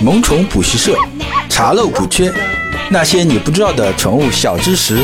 [0.00, 0.96] 萌宠补习社，
[1.48, 2.32] 查漏补缺，
[2.88, 4.98] 那些你不知道的宠物小知识。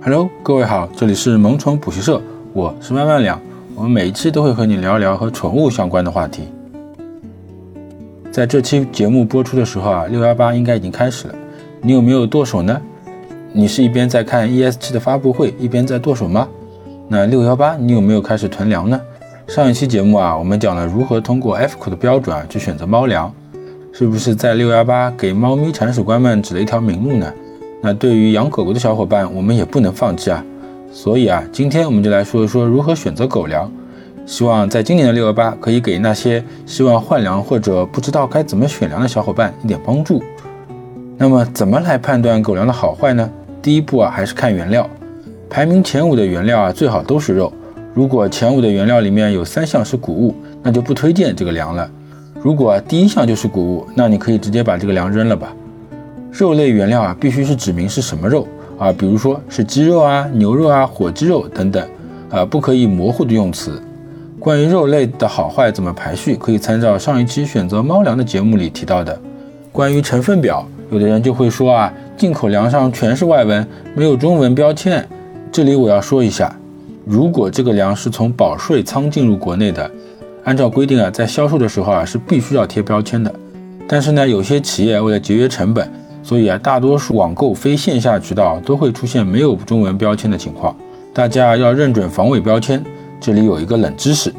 [0.00, 3.40] Hello，各位好，这里是萌宠补习社，我是万万两。
[3.74, 6.44] 我们每一期都会和你聊聊和宠物相关的话题。
[8.30, 11.34] 在这期节目播出的时候啊，六幺八应该已经开始了，
[11.82, 12.80] 你有没有剁手呢？
[13.58, 16.46] 你是一边在看 ES7 的发布会，一边在剁手吗？
[17.08, 19.00] 那六幺八你有没有开始囤粮呢？
[19.48, 23.32] 上一期节目啊，我们讲了如何通过 F 口的标准啊去选择猫粮，
[23.94, 27.32] 是不是在六幺八给猫咪铲屎官们指了一条明路呢？
[27.80, 30.44] 那对于养狗狗的小伙伴，我们也不能放弃啊。
[30.92, 33.72] 所以啊，今天我们就来说一说如何选择狗粮，
[34.26, 40.22] 希望在今年的六幺八可以给那些希望换粮或者不知道该怎么选粮的小伙伴一点帮助。
[41.16, 43.30] 那么，怎么来判断狗粮的好坏呢？
[43.66, 44.88] 第一步啊，还是看原料，
[45.50, 47.52] 排名前五的原料啊，最好都是肉。
[47.94, 50.32] 如果前五的原料里面有三项是谷物，
[50.62, 51.90] 那就不推荐这个粮了。
[52.40, 55.52] 如果第一项就是谷物，那你可以直接把这个粮扔了吧。
[56.30, 58.46] 肉类原料啊，必须是指明是什么肉
[58.78, 61.84] 啊，比如说是鸡肉啊、牛肉啊、火鸡肉等等
[62.30, 63.82] 啊，不可以模糊的用词。
[64.38, 69.20] 关于肉类的好坏怎么排序，可以参照上一期选择猫粮的节目里提到的。
[69.72, 71.92] 关于成分表，有的人就会说啊。
[72.16, 75.06] 进口粮上全是外文，没有中文标签。
[75.52, 76.54] 这里我要说一下，
[77.04, 79.90] 如果这个粮是从保税仓进入国内的，
[80.44, 83.32] 按照规定啊，在销售的时候啊是必须要贴标签的。
[83.86, 85.86] 但是呢，有些企业为了节约成本，
[86.22, 90.74] 所以啊，大多数网购非线下渠道都会出现没有中文标签的情况。
[91.12, 92.82] 大家要认准防伪标签。
[93.20, 94.32] 这里有一个冷知识，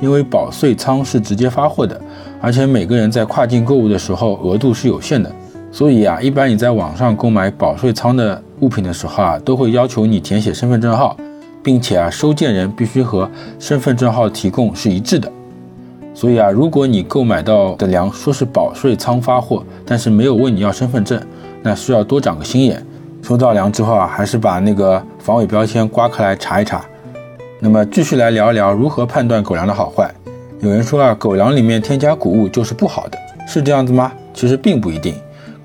[0.00, 1.98] 因为保税仓是直接发货的，
[2.40, 5.30] 而且每个人在跨境购物的时候额度是有限的。
[5.70, 11.16] 所以啊，一般你在网上购买保税仓的物品的时候啊，都会要求你填写身份证号，
[11.62, 15.30] 并且啊，收件人必须和身份证号提供是一致的。
[16.14, 21.20] 所以啊，如果你购买到的粮说是保税仓发货，但是没有问你要身份证，
[21.62, 22.84] 那需要多长个心眼。
[23.22, 26.82] 收到粮之后啊，还是把那个防伪标签刮开来查一查。
[27.60, 30.10] 那么继续来聊一聊如何判断狗粮的好坏。
[30.60, 34.10] 有人说啊，狗粮里面添加谷物就是不好的，是这样子吗？
[34.32, 35.14] 其实并不一定。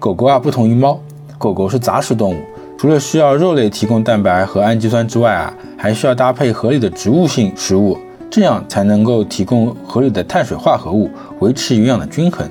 [0.04, 1.00] 狗狗啊，不同于猫，
[1.38, 2.38] 狗狗是杂食动物，
[2.78, 7.98] 除了需要肉类提供蛋白和氨基酸之外啊，还需要搭配合理的植物性食物，
[8.30, 11.10] 这样才能够提供合理的碳水化合物，
[11.40, 12.46] 维持营养的均衡。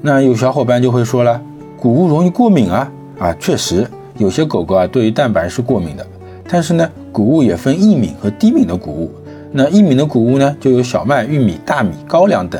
[0.00, 1.38] 那有小伙伴就会说了，
[1.76, 3.86] 谷物容易过敏啊啊，确实
[4.16, 6.06] 有些狗狗啊对于蛋白是过敏的，
[6.48, 9.12] 但是呢，谷物也分易敏和低敏的谷物，
[9.52, 12.58] 那易敏的谷物呢，就有小麦、玉米、大米、高粱等。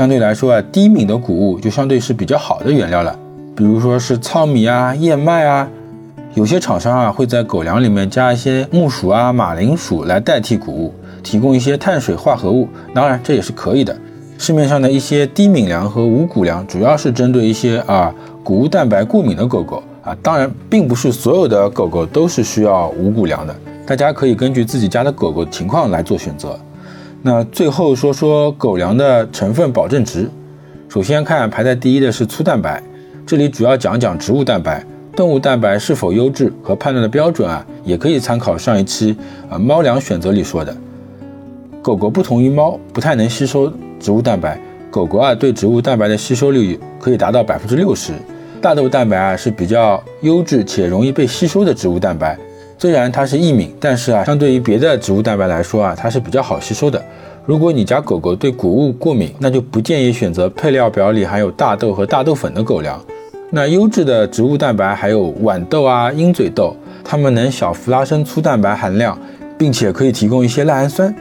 [0.00, 3.14] 相对来说啊，低敏的谷物就相对是比较好的原料了，
[3.54, 5.68] 比如说是糙米啊、燕麦啊，
[6.32, 12.66] 有些厂商啊会在狗粮里面加一些木薯啊、马铃薯来代替谷物，提供一些碳水化合物。
[12.94, 13.94] 当然这也是可以的。
[14.38, 18.10] 市面上的一些低敏粮和无谷粮，主要是针对一些啊
[18.42, 20.16] 谷物蛋白过敏的狗狗啊。
[20.22, 23.54] 当然，并不是所有的狗狗都是需要无谷粮的，
[23.86, 26.58] 大家可以根据自己家的狗狗情况来做选择。
[27.22, 30.28] 那最后说说狗粮的成分保证值。
[30.88, 32.82] 首先看排在第一的是粗蛋白，
[33.26, 39.14] 这里主要讲讲植物蛋白、动物蛋白是否优质和判断的标准啊，也可以参考上一期
[39.50, 40.74] 啊猫粮选择里说的。
[41.82, 43.70] 狗狗不同于猫，不太能吸收
[44.00, 44.58] 植物蛋白。
[44.90, 48.12] 狗狗啊对植物蛋白的吸收率可以达到百分之六十。
[48.62, 52.38] 大豆蛋白啊是比较优质且容易被吸收的植物蛋白。
[52.80, 57.04] 虽然它是易敏，但是啊，相对于别的植物蛋白来说啊，它是比较好吸收的。
[57.44, 62.98] 如果你家狗狗对谷物过敏，那就不建议选择配料表里含有大豆和大豆粉的狗粮。
[63.50, 66.74] 那优质的植物蛋白还有豌豆啊、鹰嘴豆，
[67.04, 69.18] 它们能小幅拉升粗蛋白含量，
[69.58, 71.14] 并且可以提供一些赖氨酸。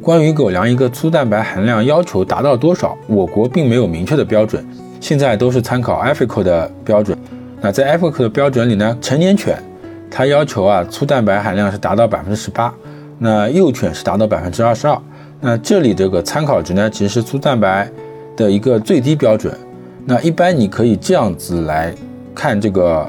[0.00, 4.66] 关于狗粮一个粗蛋白含量要求达到多少，我国并没有明确的标准，
[5.02, 7.18] 现在都是参考 Africa 的标准。
[7.60, 9.62] 那在 Africa 的标准里呢，成年犬。
[10.10, 12.74] 它要求啊，粗蛋白含量是达到百分之十八，
[13.18, 15.00] 那幼犬是达到百分之二十二。
[15.40, 17.88] 那这里这个参考值呢，其实是粗蛋白
[18.36, 19.56] 的一个最低标准。
[20.04, 21.94] 那一般你可以这样子来
[22.34, 23.08] 看这个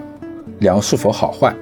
[0.59, 1.53] 粮是否好坏，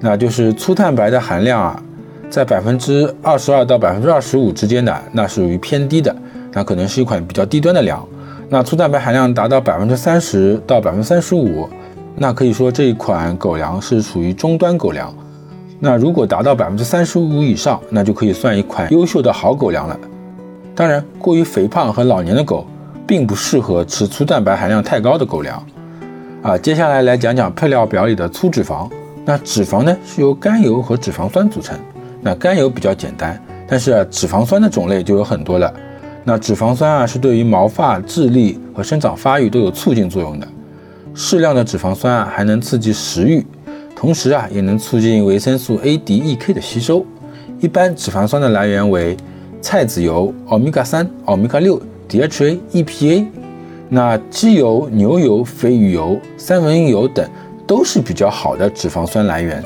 [0.00, 1.82] 那就是粗蛋白的含量啊，
[2.30, 6.14] 在百分之二十二到百分之二十五之间的，那属于偏低的，
[6.52, 8.02] 那可能是一款比较低端的粮。
[8.48, 11.68] 那粗蛋白含量达到百分之三十到百分之三十五。
[12.16, 15.12] 那可以说这一款狗粮是属于中端狗粮。
[15.80, 19.98] 那如果达到百分之三十五以上，那就可以算一款优秀的好狗粮了。
[20.74, 22.66] 当然，过于肥胖和老年的狗
[23.06, 25.60] 并不适合吃粗蛋白含量太高的狗粮。
[26.42, 28.88] 啊，接下来来讲讲配料表里的粗脂肪。
[29.24, 31.76] 那脂肪呢是由甘油和脂肪酸组成。
[32.20, 35.72] 那甘油比较简单，但是啊，脂肪酸的种类就有很多了。
[36.24, 40.46] 那脂肪酸啊是对于毛发、智力和生长发育都有促进作用的。
[41.14, 43.44] 适量的脂肪酸啊还能刺激食欲，
[43.94, 47.04] 同时啊也能促进维生素 A、D、E、K 的吸收。
[47.60, 49.16] 一般脂肪酸的来源为
[49.60, 53.26] 菜籽油、欧米伽三、欧米伽六、DHA、EPA。
[53.94, 57.28] 那鸡油、牛油、鲱鱼油、三文鱼油等
[57.66, 59.62] 都是比较好的脂肪酸来源。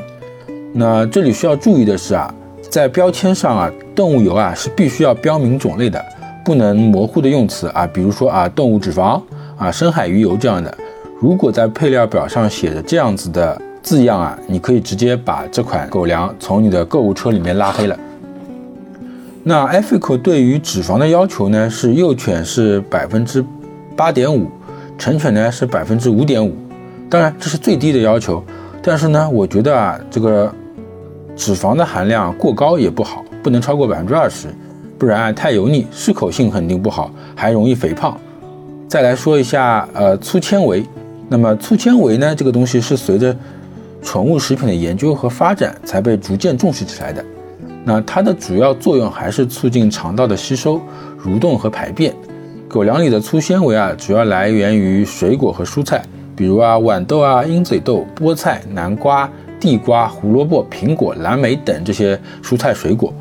[0.73, 2.35] 那这里需要注意的是啊，
[2.69, 6.05] 在标签上啊，动物油啊是必须要标明种类的，
[6.45, 9.23] 不能模糊的用词啊，比如说啊动物脂肪
[9.57, 10.77] 啊深海鱼油这样的。
[11.19, 17.99] 如果在配料表上写着这样子的字样啊，你可以直接把这款狗粮从你的购物车里面拉黑了。
[19.43, 23.45] 那 e f i c o 对于脂肪的要求呢，是幼犬是百分之。
[23.97, 24.47] 八点五，
[24.99, 26.55] 成犬呢是百分之五点五，
[27.09, 28.45] 当然这是最低的要求，
[28.83, 30.53] 但是呢，我觉得啊，这个
[31.35, 34.49] 脂肪的含量过高也不好，不能超过百分之二十，
[34.99, 38.15] 不然啊太油腻，适口性肯定不好，还容易肥胖。
[38.87, 40.85] 再来说一下呃粗纤维，
[41.29, 43.37] 那么粗纤维呢这个东西是随着
[44.03, 47.25] 宠物食品的研究和发展才被逐渐重视起来的，
[47.85, 50.81] 那它的主要作用还是促进肠道的吸收、
[51.21, 52.15] 蠕动和排便。
[52.69, 56.03] 狗粮里的粗纤维啊，主要来源于水果和蔬菜，
[56.37, 59.29] 比如啊豌豆啊、鹰嘴豆、菠菜、南瓜、
[59.59, 63.13] 地瓜、胡萝卜、苹果、蓝莓等这些蔬菜水果。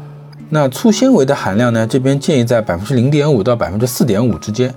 [0.49, 4.73] 那粗纤维的含量呢，这边建议在百分之零点五到百分之四点五之间。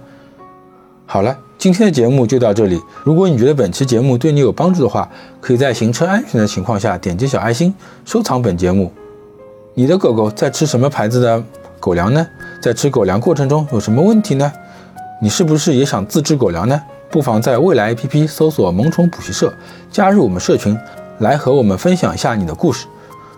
[1.04, 2.81] 好了，今天的节目就到这里。
[3.02, 5.10] 如果你觉得本期节目对你有帮助的话，
[5.40, 7.75] 可以在行车安全的情况下点击小爱心
[8.05, 8.93] 收藏本节目。
[9.75, 11.43] 你的狗狗在吃什么牌子的？
[11.81, 12.26] 狗粮呢，
[12.60, 14.52] 在吃狗粮过程中有什么问题呢？
[15.20, 16.81] 你是不是也想自制狗粮呢？
[17.10, 19.52] 不妨在未来 APP 搜索“萌宠补习社”，
[19.90, 20.76] 加入我们社群，
[21.19, 22.87] 来和我们分享一下你的故事，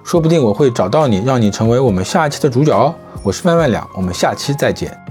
[0.05, 2.95] 说不定我会找到你，让你成为我们下一期的主角哦。
[3.23, 5.10] 我是万万两，我们下期再见。